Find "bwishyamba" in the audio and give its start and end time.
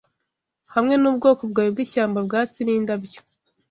1.75-2.19